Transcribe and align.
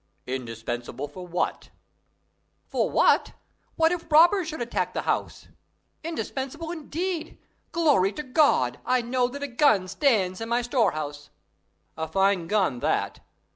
"Indispensable 0.25 1.07
for 1.07 1.27
what?" 1.27 1.69
"For 2.65 2.89
what? 2.89 3.33
What 3.75 3.91
if 3.91 4.11
robbers 4.11 4.47
should 4.47 4.59
attack 4.59 4.95
the 4.95 5.03
house?... 5.03 5.47
Indispensable 6.03 6.71
indeed! 6.71 7.37
Glory 7.71 8.11
to 8.13 8.23
God! 8.23 8.79
I 8.83 9.03
know 9.03 9.27
that 9.27 9.43
a 9.43 9.47
gun 9.47 9.87
stands 9.87 10.41
in 10.41 10.49
my 10.49 10.63
storehouse." 10.63 11.29
"A 11.95 12.07
fine 12.07 12.47
gun 12.47 12.79
that! 12.79 13.19